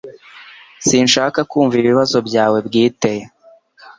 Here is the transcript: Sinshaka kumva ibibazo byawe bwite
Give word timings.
Sinshaka 0.87 1.39
kumva 1.51 1.73
ibibazo 1.81 2.17
byawe 2.27 2.57
bwite 2.67 3.11